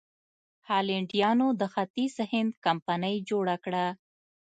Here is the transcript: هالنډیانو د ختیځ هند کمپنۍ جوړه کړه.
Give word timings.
هالنډیانو 0.69 1.47
د 1.59 1.61
ختیځ 1.73 2.15
هند 2.31 2.51
کمپنۍ 2.65 3.15
جوړه 3.29 3.55
کړه. 3.63 3.85